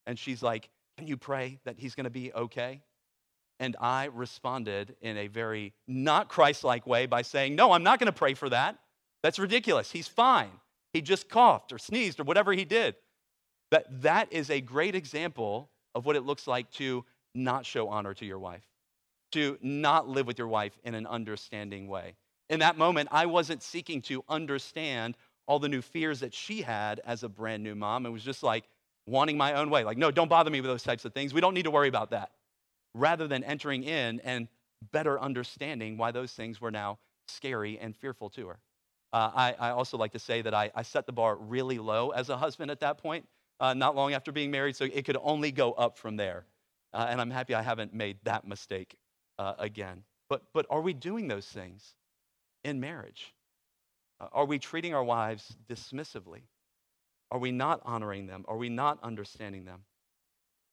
[0.05, 2.81] And she's like, Can you pray that he's going to be okay?
[3.59, 7.99] And I responded in a very not Christ like way by saying, No, I'm not
[7.99, 8.77] going to pray for that.
[9.23, 9.91] That's ridiculous.
[9.91, 10.51] He's fine.
[10.93, 12.95] He just coughed or sneezed or whatever he did.
[13.71, 18.13] That, that is a great example of what it looks like to not show honor
[18.13, 18.65] to your wife,
[19.31, 22.15] to not live with your wife in an understanding way.
[22.49, 25.15] In that moment, I wasn't seeking to understand
[25.47, 28.05] all the new fears that she had as a brand new mom.
[28.05, 28.65] It was just like
[29.07, 29.83] wanting my own way.
[29.83, 31.33] Like, no, don't bother me with those types of things.
[31.33, 32.31] We don't need to worry about that
[32.93, 34.47] rather than entering in and
[34.91, 38.59] better understanding why those things were now scary and fearful to her.
[39.13, 42.11] Uh, I, I, also like to say that I, I, set the bar really low
[42.11, 43.27] as a husband at that point,
[43.61, 46.45] uh, not long after being married, so it could only go up from there.
[46.93, 48.97] Uh, and I'm happy I haven't made that mistake
[49.37, 50.03] uh, again.
[50.27, 51.95] But, but are we doing those things
[52.63, 53.33] in marriage?
[54.19, 56.41] Uh, are we treating our wives dismissively?
[57.29, 58.43] Are we not honoring them?
[58.47, 59.83] Are we not understanding them?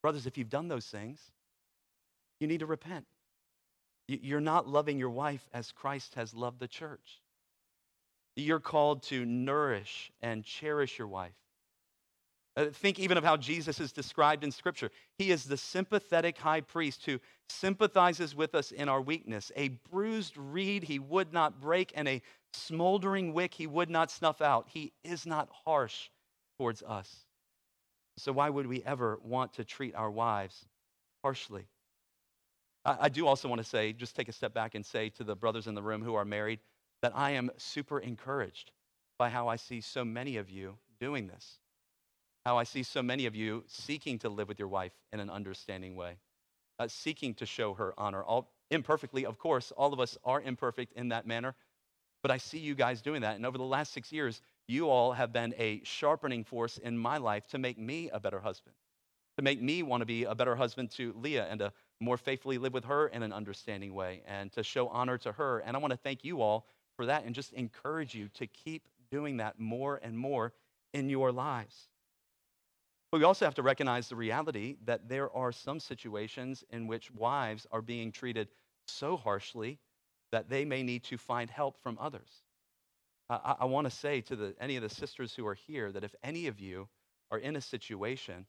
[0.03, 1.21] Brothers, if you've done those things,
[2.41, 3.05] you need to repent.
[4.09, 7.21] You're not loving your wife as Christ has loved the church.
[8.35, 11.35] You're called to nourish and cherish your wife.
[12.59, 14.91] Uh, think even of how Jesus is described in Scripture.
[15.17, 19.53] He is the sympathetic high priest who sympathizes with us in our weakness.
[19.55, 22.21] A bruised reed he would not break, and a
[22.53, 24.69] smoldering wick he would not snuff out.
[24.71, 26.09] He is not harsh
[26.59, 27.27] towards us.
[28.17, 30.67] So, why would we ever want to treat our wives
[31.23, 31.69] harshly?
[32.85, 35.37] I, do also want to say, just take a step back and say to the
[35.37, 36.59] brothers in the room who are married,
[37.03, 38.73] that I am super encouraged
[39.17, 41.59] by how I see so many of you doing this.
[42.49, 45.29] How I see so many of you seeking to live with your wife in an
[45.29, 46.17] understanding way,
[46.79, 48.23] uh, seeking to show her honor.
[48.23, 51.55] All imperfectly, of course, all of us are imperfect in that manner,
[52.23, 53.37] but I see you guys doing that.
[53.37, 57.19] And over the last six years, you all have been a sharpening force in my
[57.19, 58.75] life to make me a better husband,
[59.37, 62.57] to make me want to be a better husband to Leah and to more faithfully
[62.57, 65.59] live with her in an understanding way and to show honor to her.
[65.59, 66.65] And I want to thank you all
[66.97, 70.55] for that and just encourage you to keep doing that more and more
[70.95, 71.91] in your lives.
[73.11, 77.11] But we also have to recognize the reality that there are some situations in which
[77.11, 78.49] wives are being treated
[78.87, 79.79] so harshly
[80.31, 82.43] that they may need to find help from others.
[83.31, 86.05] I, I want to say to the, any of the sisters who are here that
[86.05, 86.89] if any of you
[87.31, 88.47] are in a situation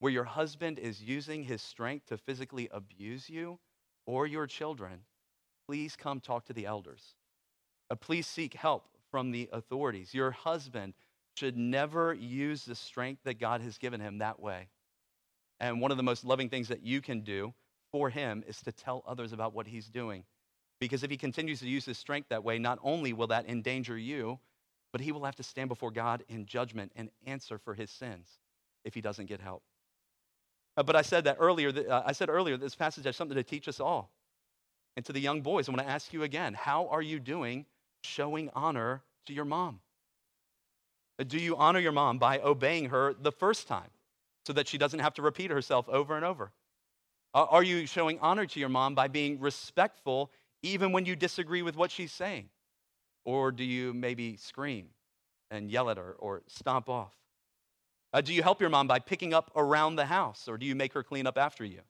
[0.00, 3.58] where your husband is using his strength to physically abuse you
[4.06, 5.00] or your children,
[5.66, 7.14] please come talk to the elders.
[7.90, 10.12] Uh, please seek help from the authorities.
[10.12, 10.94] Your husband
[11.34, 14.68] should never use the strength that God has given him that way.
[15.60, 17.52] And one of the most loving things that you can do
[17.90, 20.24] for him is to tell others about what he's doing.
[20.80, 23.96] Because if he continues to use his strength that way, not only will that endanger
[23.96, 24.38] you,
[24.92, 28.28] but he will have to stand before God in judgment and answer for his sins
[28.84, 29.62] if he doesn't get help.
[30.76, 31.72] Uh, but I said that earlier.
[31.72, 34.10] That, uh, I said earlier this passage has something to teach us all.
[34.96, 37.66] And to the young boys, I want to ask you again: How are you doing
[38.02, 39.80] showing honor to your mom?
[41.26, 43.90] Do you honor your mom by obeying her the first time,
[44.46, 46.52] so that she doesn't have to repeat herself over and over?
[47.34, 50.30] Are you showing honor to your mom by being respectful
[50.62, 52.48] even when you disagree with what she's saying?
[53.24, 54.88] Or do you maybe scream
[55.50, 57.14] and yell at her or stomp off?
[58.12, 60.76] Uh, do you help your mom by picking up around the house or do you
[60.76, 61.80] make her clean up after you?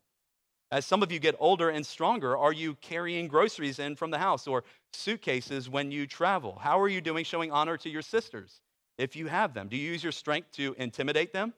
[0.71, 4.19] As some of you get older and stronger, are you carrying groceries in from the
[4.19, 6.59] house or suitcases when you travel?
[6.59, 8.61] How are you doing showing honor to your sisters
[8.99, 9.69] if you have them?
[9.69, 11.53] Do you use your strength to intimidate them?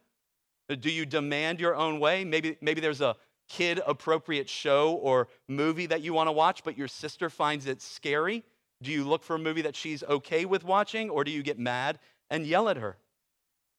[0.68, 2.24] Do you demand your own way?
[2.24, 3.16] Maybe, maybe there's a
[3.48, 7.80] kid appropriate show or movie that you want to watch, but your sister finds it
[7.80, 8.42] scary?
[8.82, 11.58] Do you look for a movie that she's okay with watching, or do you get
[11.58, 11.98] mad
[12.30, 12.96] and yell at her?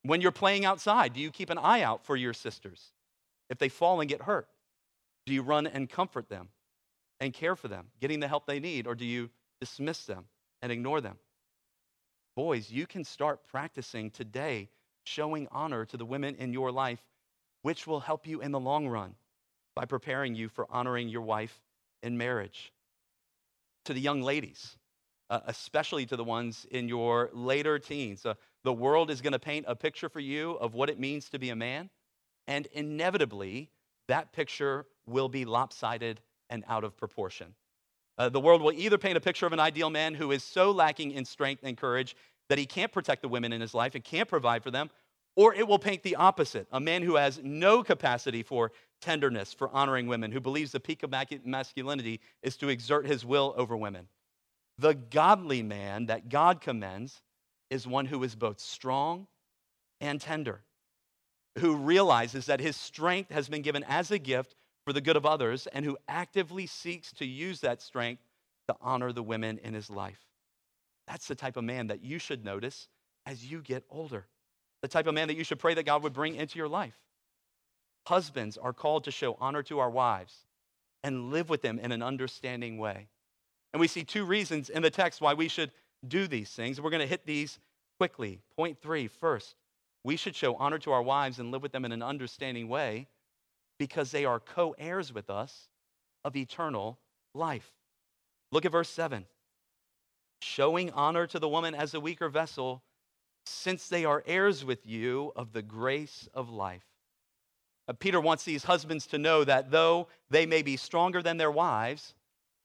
[0.03, 2.93] When you're playing outside, do you keep an eye out for your sisters?
[3.49, 4.47] If they fall and get hurt,
[5.25, 6.47] do you run and comfort them
[7.19, 10.25] and care for them, getting the help they need, or do you dismiss them
[10.61, 11.17] and ignore them?
[12.37, 14.69] Boys, you can start practicing today
[15.05, 17.01] showing honor to the women in your life,
[17.63, 19.15] which will help you in the long run
[19.75, 21.59] by preparing you for honoring your wife
[22.03, 22.71] in marriage.
[23.85, 24.77] To the young ladies,
[25.31, 29.39] uh, especially to the ones in your later teens, uh, the world is going to
[29.39, 31.89] paint a picture for you of what it means to be a man,
[32.45, 33.71] and inevitably,
[34.09, 36.21] that picture will be lopsided
[36.51, 37.55] and out of proportion.
[38.17, 40.71] Uh, the world will either paint a picture of an ideal man who is so
[40.71, 42.15] lacking in strength and courage
[42.49, 44.89] that he can't protect the women in his life and can't provide for them,
[45.35, 49.69] or it will paint the opposite a man who has no capacity for tenderness, for
[49.69, 51.13] honoring women, who believes the peak of
[51.45, 54.07] masculinity is to exert his will over women.
[54.79, 57.21] The godly man that God commends
[57.69, 59.27] is one who is both strong
[60.01, 60.61] and tender,
[61.59, 64.55] who realizes that his strength has been given as a gift
[64.87, 68.23] for the good of others, and who actively seeks to use that strength
[68.69, 70.23] to honor the women in his life.
[71.07, 72.87] That's the type of man that you should notice
[73.25, 74.27] as you get older
[74.81, 76.97] the type of man that you should pray that God would bring into your life.
[78.05, 80.45] Husbands are called to show honor to our wives
[81.03, 83.09] and live with them in an understanding way.
[83.73, 85.71] And we see two reasons in the text why we should
[86.07, 86.79] do these things.
[86.79, 87.59] We're going to hit these
[87.97, 88.39] quickly.
[88.55, 89.55] Point three first,
[90.05, 93.07] we should show honor to our wives and live with them in an understanding way
[93.77, 95.69] because they are co heirs with us
[96.23, 96.99] of eternal
[97.33, 97.71] life.
[98.51, 99.25] Look at verse 7.
[100.41, 102.83] Showing honor to the woman as a weaker vessel
[103.45, 106.85] since they are heirs with you of the grace of life.
[107.87, 111.51] Uh, Peter wants these husbands to know that though they may be stronger than their
[111.51, 112.13] wives,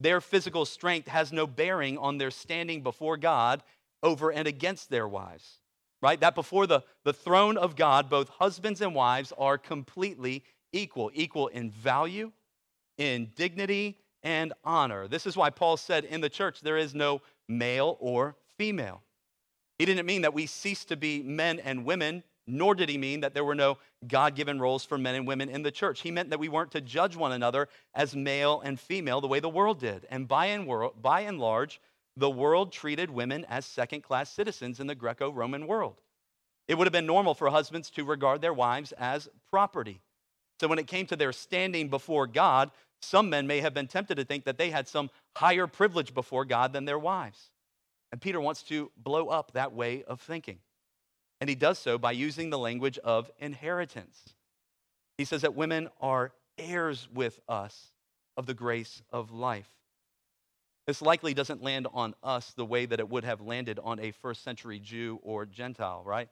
[0.01, 3.63] their physical strength has no bearing on their standing before God
[4.03, 5.61] over and against their wives.
[6.01, 6.19] Right?
[6.19, 11.49] That before the, the throne of God, both husbands and wives are completely equal, equal
[11.49, 12.33] in value,
[12.99, 15.09] in dignity, and honor.
[15.09, 19.03] This is why Paul said in the church there is no male or female.
[19.79, 23.21] He didn't mean that we ceased to be men and women, nor did he mean
[23.21, 26.01] that there were no God given roles for men and women in the church.
[26.01, 29.41] He meant that we weren't to judge one another as male and female the way
[29.41, 30.07] the world did.
[30.11, 30.69] And by and,
[31.01, 31.81] by and large,
[32.17, 36.01] the world treated women as second class citizens in the Greco Roman world.
[36.69, 40.01] It would have been normal for husbands to regard their wives as property.
[40.63, 44.15] So when it came to their standing before God, some men may have been tempted
[44.15, 47.51] to think that they had some higher privilege before God than their wives.
[48.13, 50.59] And Peter wants to blow up that way of thinking.
[51.41, 54.23] And he does so by using the language of inheritance.
[55.19, 57.89] He says that women are heirs with us
[58.37, 59.69] of the grace of life.
[60.87, 64.13] This likely doesn't land on us the way that it would have landed on a
[64.13, 66.29] first century Jew or Gentile, right?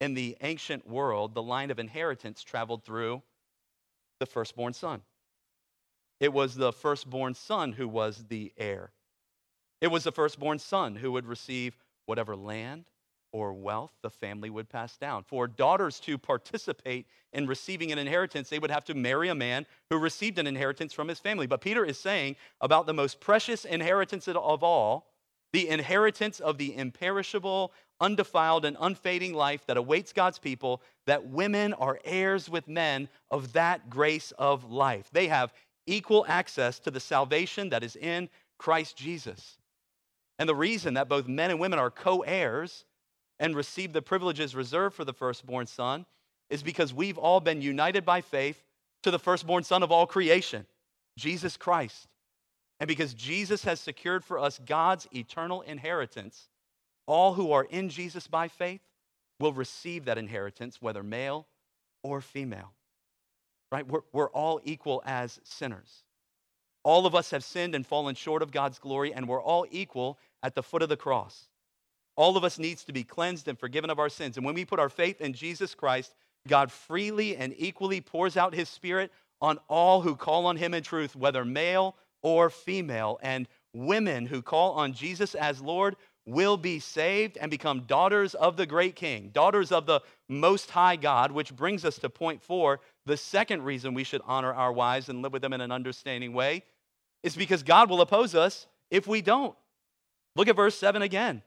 [0.00, 3.22] In the ancient world, the line of inheritance traveled through
[4.22, 5.02] the firstborn son.
[6.20, 8.92] It was the firstborn son who was the heir.
[9.80, 12.84] It was the firstborn son who would receive whatever land
[13.32, 15.24] or wealth the family would pass down.
[15.24, 19.66] For daughters to participate in receiving an inheritance, they would have to marry a man
[19.90, 21.48] who received an inheritance from his family.
[21.48, 25.11] But Peter is saying about the most precious inheritance of all,
[25.52, 31.72] the inheritance of the imperishable, undefiled, and unfading life that awaits God's people, that women
[31.74, 35.08] are heirs with men of that grace of life.
[35.12, 35.52] They have
[35.86, 38.28] equal access to the salvation that is in
[38.58, 39.58] Christ Jesus.
[40.38, 42.84] And the reason that both men and women are co heirs
[43.38, 46.06] and receive the privileges reserved for the firstborn son
[46.48, 48.62] is because we've all been united by faith
[49.02, 50.66] to the firstborn son of all creation,
[51.18, 52.08] Jesus Christ.
[52.82, 56.48] And because Jesus has secured for us God's eternal inheritance,
[57.06, 58.82] all who are in Jesus by faith
[59.40, 61.46] will receive that inheritance, whether male
[62.02, 62.74] or female
[63.72, 63.88] right?
[63.88, 66.04] We're, we're all equal as sinners.
[66.84, 70.18] All of us have sinned and fallen short of God's glory, and we're all equal
[70.42, 71.48] at the foot of the cross.
[72.14, 74.36] All of us needs to be cleansed and forgiven of our sins.
[74.36, 76.14] And when we put our faith in Jesus Christ,
[76.46, 79.10] God freely and equally pours out his spirit
[79.40, 83.18] on all who call on him in truth, whether male or female.
[83.22, 88.56] And women who call on Jesus as Lord will be saved and become daughters of
[88.56, 92.80] the great king, daughters of the most high God, which brings us to point four.
[93.06, 96.32] The second reason we should honor our wives and live with them in an understanding
[96.32, 96.62] way
[97.22, 99.56] is because God will oppose us if we don't.
[100.36, 101.42] Look at verse 7 again.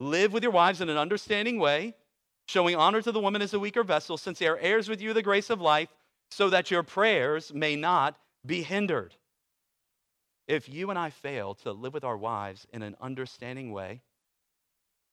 [0.00, 1.94] Live with your wives in an understanding way,
[2.48, 5.12] showing honor to the woman as a weaker vessel, since they are heirs with you
[5.12, 5.88] the grace of life,
[6.30, 9.14] so that your prayers may not be hindered.
[10.48, 14.02] If you and I fail to live with our wives in an understanding way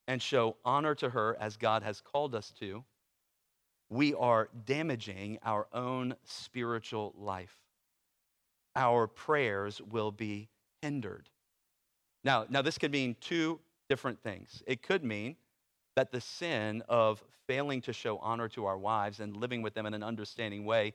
[0.08, 2.84] and show honor to her as God has called us to,
[3.90, 7.56] we are damaging our own spiritual life.
[8.76, 10.50] Our prayers will be
[10.82, 11.30] hindered.
[12.24, 13.60] Now, now this could mean two
[13.90, 14.62] different things.
[14.68, 15.36] It could mean
[15.96, 19.86] that the sin of failing to show honor to our wives and living with them
[19.86, 20.94] in an understanding way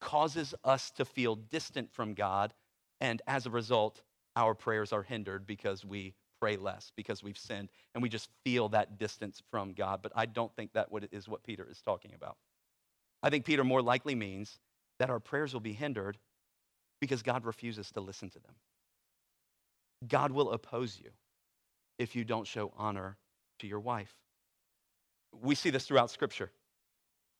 [0.00, 2.52] causes us to feel distant from God
[3.00, 4.02] and as a result,
[4.36, 8.68] our prayers are hindered because we pray less, because we've sinned, and we just feel
[8.68, 10.00] that distance from God.
[10.02, 12.36] But I don't think that is what Peter is talking about.
[13.22, 14.58] I think Peter more likely means
[14.98, 16.18] that our prayers will be hindered
[17.00, 18.54] because God refuses to listen to them.
[20.06, 21.10] God will oppose you
[21.98, 23.16] if you don't show honor
[23.60, 24.14] to your wife.
[25.42, 26.50] We see this throughout Scripture.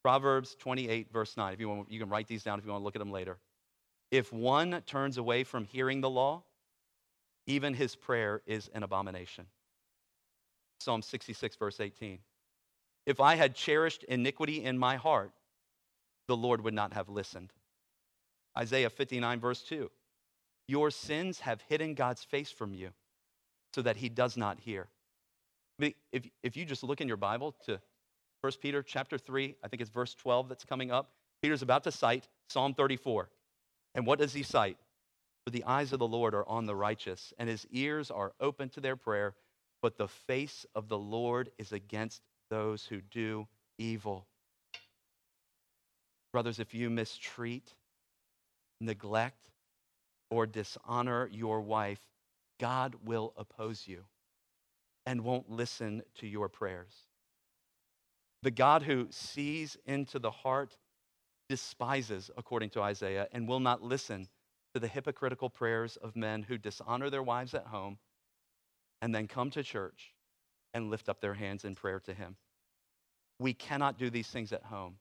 [0.03, 1.53] Proverbs 28, verse 9.
[1.53, 3.11] If you, want, you can write these down if you want to look at them
[3.11, 3.39] later.
[4.15, 6.45] If one turns away from hearing the law,
[7.49, 9.47] even his prayer is an abomination.
[10.79, 12.21] Psalm 66, verse 18.
[13.07, 15.33] If I had cherished iniquity in my heart,
[16.29, 17.53] the Lord would not have listened.
[18.57, 19.91] Isaiah 59, verse 2.
[20.69, 22.91] Your sins have hidden God's face from you
[23.75, 24.87] so that he does not hear.
[26.13, 27.81] If, if you just look in your Bible to
[28.43, 31.11] 1 Peter chapter 3, I think it's verse 12 that's coming up,
[31.43, 33.29] Peter's about to cite Psalm 34.
[33.95, 34.79] And what does he cite?
[35.45, 38.69] For the eyes of the Lord are on the righteous, and his ears are open
[38.71, 39.35] to their prayer,
[39.83, 43.47] but the face of the Lord is against those who do
[43.79, 44.27] evil.
[46.33, 47.75] Brothers, if you mistreat,
[48.81, 49.51] neglect,
[50.31, 52.01] or dishonor your wife,
[52.59, 54.05] God will oppose you
[55.07, 56.95] and won't listen to your prayers.
[58.43, 60.77] The God who sees into the heart
[61.49, 64.29] despises, according to Isaiah, and will not listen
[64.75, 67.99] to the hypocritical prayers of men who dishonor their wives at home
[69.01, 70.15] and then come to church
[70.73, 72.37] and lift up their hands in prayer to Him.
[73.39, 74.97] We cannot do these things at home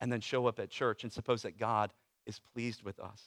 [0.00, 1.92] and then show up at church and suppose that God
[2.26, 3.22] is pleased with us.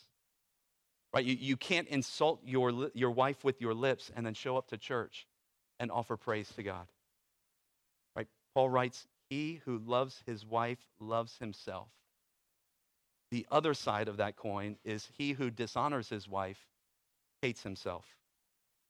[1.14, 1.26] Right?
[1.26, 4.78] You, you can't insult your, your wife with your lips and then show up to
[4.78, 5.28] church
[5.80, 6.88] and offer praise to God.
[8.16, 8.28] Right?
[8.54, 11.90] Paul writes, He who loves his wife loves himself.
[13.32, 16.68] The other side of that coin is he who dishonors his wife
[17.42, 18.06] hates himself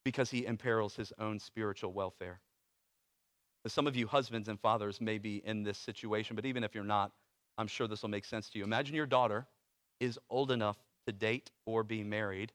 [0.03, 2.41] because he imperils his own spiritual welfare.
[3.67, 6.83] Some of you husbands and fathers may be in this situation, but even if you're
[6.83, 7.11] not,
[7.59, 8.63] I'm sure this will make sense to you.
[8.63, 9.45] Imagine your daughter
[9.99, 12.51] is old enough to date or be married,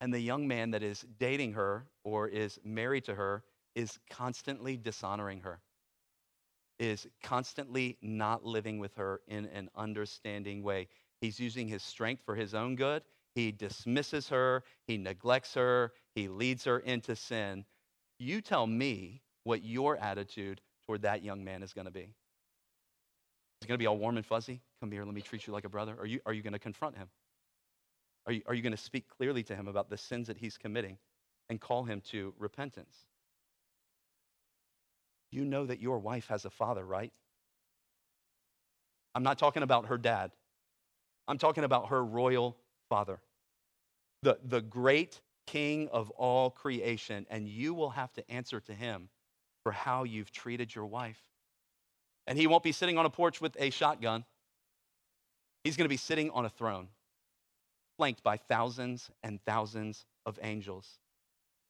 [0.00, 3.42] and the young man that is dating her or is married to her
[3.74, 5.60] is constantly dishonoring her
[6.82, 10.88] is constantly not living with her in an understanding way.
[11.20, 13.04] He's using his strength for his own good.
[13.36, 17.64] he dismisses her, he neglects her, he leads her into sin.
[18.18, 22.00] You tell me what your attitude toward that young man is going to be.
[22.00, 22.08] Is
[23.62, 24.60] it going to be all warm and fuzzy?
[24.80, 25.94] Come here, let me treat you like a brother.
[25.98, 27.08] Are you, are you going to confront him?
[28.26, 30.58] Are you, are you going to speak clearly to him about the sins that he's
[30.58, 30.98] committing
[31.48, 33.06] and call him to repentance?
[35.32, 37.12] You know that your wife has a father, right?
[39.14, 40.30] I'm not talking about her dad.
[41.26, 42.56] I'm talking about her royal
[42.88, 43.20] father,
[44.22, 49.08] the, the great king of all creation, and you will have to answer to him
[49.62, 51.18] for how you've treated your wife.
[52.26, 54.24] And he won't be sitting on a porch with a shotgun.
[55.64, 56.88] He's going to be sitting on a throne,
[57.96, 60.98] flanked by thousands and thousands of angels.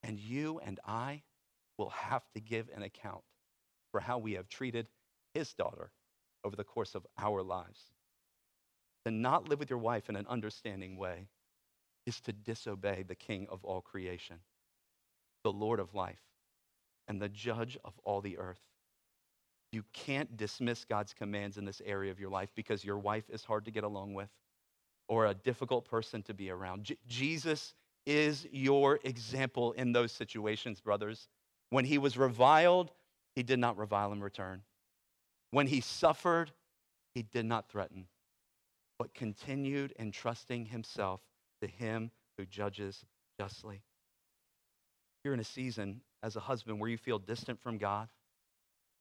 [0.02, 1.22] And you and I
[1.78, 3.22] will have to give an account
[3.92, 4.88] for how we have treated
[5.34, 5.92] his daughter
[6.44, 7.92] over the course of our lives.
[9.04, 11.28] To not live with your wife in an understanding way
[12.06, 14.36] is to disobey the King of all creation,
[15.44, 16.22] the Lord of life,
[17.06, 18.60] and the judge of all the earth.
[19.72, 23.44] You can't dismiss God's commands in this area of your life because your wife is
[23.44, 24.28] hard to get along with
[25.08, 26.84] or a difficult person to be around.
[26.84, 27.74] J- Jesus
[28.06, 31.28] is your example in those situations, brothers.
[31.70, 32.90] When he was reviled,
[33.34, 34.62] he did not revile in return.
[35.50, 36.50] When he suffered,
[37.14, 38.06] he did not threaten,
[38.98, 41.20] but continued entrusting himself
[41.60, 43.04] to him who judges
[43.38, 43.82] justly.
[45.24, 48.08] You're in a season as a husband where you feel distant from God,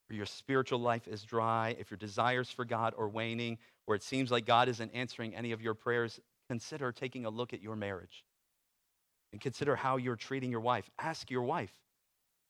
[0.08, 4.04] where your spiritual life is dry, if your desires for God are waning, where it
[4.04, 6.20] seems like God isn't answering any of your prayers,
[6.50, 8.26] consider taking a look at your marriage
[9.32, 10.90] and consider how you're treating your wife.
[11.00, 11.72] Ask your wife,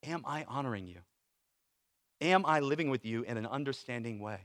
[0.03, 0.97] Am I honoring you?
[2.22, 4.39] Am I living with you in an understanding way?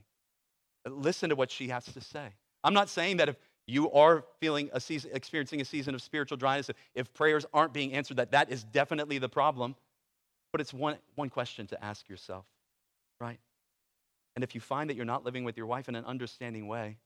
[0.88, 2.28] Listen to what she has to say.
[2.64, 6.38] I'm not saying that if you are feeling a season, experiencing a season of spiritual
[6.38, 9.74] dryness, if prayers aren't being answered, that that is definitely the problem.
[10.52, 12.46] But it's one, one question to ask yourself,
[13.20, 13.38] right?
[14.36, 16.96] And if you find that you're not living with your wife in an understanding way,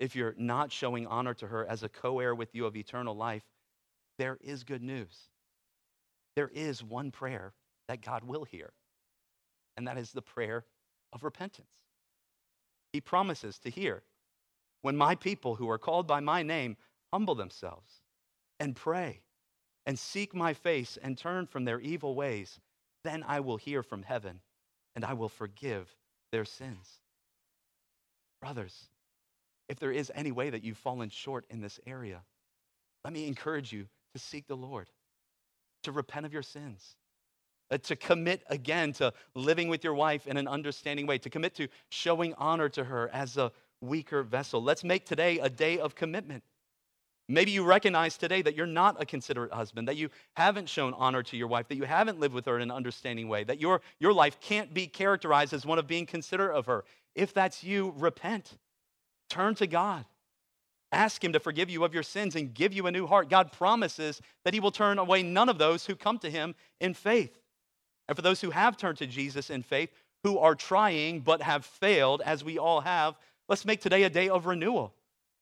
[0.00, 3.14] if you're not showing honor to her as a co heir with you of eternal
[3.14, 3.44] life,
[4.18, 5.28] there is good news.
[6.34, 7.52] There is one prayer
[7.88, 8.72] that God will hear
[9.76, 10.64] and that is the prayer
[11.12, 11.70] of repentance.
[12.92, 14.02] He promises to hear
[14.82, 16.76] when my people who are called by my name
[17.12, 18.02] humble themselves
[18.60, 19.22] and pray
[19.86, 22.60] and seek my face and turn from their evil ways,
[23.04, 24.40] then I will hear from heaven
[24.94, 25.94] and I will forgive
[26.30, 27.00] their sins.
[28.40, 28.88] Brothers,
[29.68, 32.22] if there is any way that you've fallen short in this area,
[33.04, 34.90] let me encourage you to seek the Lord,
[35.84, 36.96] to repent of your sins,
[37.72, 41.54] Uh, to commit again to living with your wife in an understanding way, to commit
[41.54, 43.50] to showing honor to her as a
[43.80, 44.62] weaker vessel.
[44.62, 46.42] Let's make today a day of commitment.
[47.30, 51.22] Maybe you recognize today that you're not a considerate husband, that you haven't shown honor
[51.22, 53.80] to your wife, that you haven't lived with her in an understanding way, that your,
[53.98, 56.84] your life can't be characterized as one of being considerate of her.
[57.14, 58.58] If that's you, repent.
[59.30, 60.04] Turn to God.
[60.90, 63.30] Ask Him to forgive you of your sins and give you a new heart.
[63.30, 66.92] God promises that He will turn away none of those who come to Him in
[66.92, 67.38] faith.
[68.08, 69.90] And for those who have turned to Jesus in faith,
[70.24, 73.16] who are trying but have failed, as we all have,
[73.48, 74.94] let's make today a day of renewal,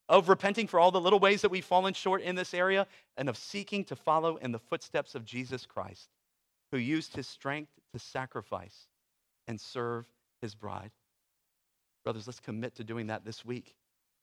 [0.08, 2.86] of repenting for all the little ways that we've fallen short in this area,
[3.16, 6.08] and of seeking to follow in the footsteps of Jesus Christ,
[6.72, 8.88] who used his strength to sacrifice
[9.48, 10.06] and serve
[10.40, 10.90] his bride.
[12.04, 13.74] Brothers, let's commit to doing that this week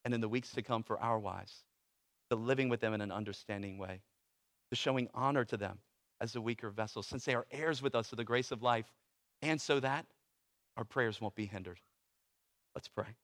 [0.03, 1.63] and in the weeks to come for our wives,
[2.29, 4.01] to living with them in an understanding way,
[4.71, 5.79] to showing honor to them
[6.19, 8.91] as a weaker vessel, since they are heirs with us of the grace of life,
[9.41, 10.05] and so that
[10.75, 11.79] our prayers won't be hindered.
[12.75, 13.15] Let's pray.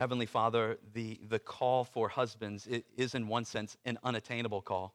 [0.00, 4.94] Heavenly Father, the, the call for husbands is, in one sense, an unattainable call.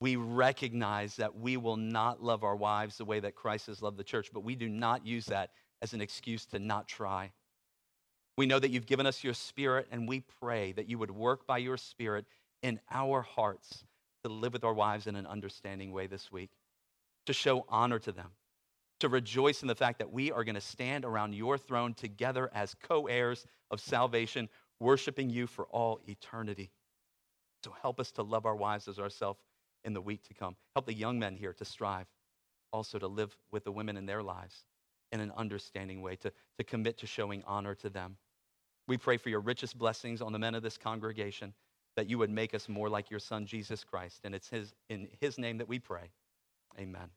[0.00, 3.96] We recognize that we will not love our wives the way that Christ has loved
[3.96, 5.50] the church, but we do not use that
[5.82, 7.32] as an excuse to not try.
[8.38, 11.44] We know that you've given us your spirit, and we pray that you would work
[11.44, 12.24] by your spirit
[12.62, 13.82] in our hearts
[14.22, 16.50] to live with our wives in an understanding way this week,
[17.26, 18.30] to show honor to them,
[19.00, 22.48] to rejoice in the fact that we are going to stand around your throne together
[22.54, 26.70] as co heirs of salvation, worshiping you for all eternity.
[27.64, 29.40] So help us to love our wives as ourselves
[29.84, 30.54] in the week to come.
[30.76, 32.06] Help the young men here to strive
[32.72, 34.62] also to live with the women in their lives
[35.10, 38.16] in an understanding way, to, to commit to showing honor to them.
[38.88, 41.54] We pray for your richest blessings on the men of this congregation,
[41.94, 44.22] that you would make us more like your son, Jesus Christ.
[44.24, 46.10] And it's his, in his name that we pray.
[46.78, 47.10] Amen.